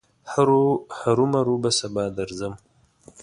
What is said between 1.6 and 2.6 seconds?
به سبا درځم.